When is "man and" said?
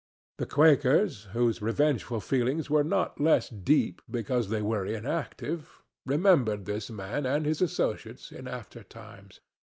6.89-7.45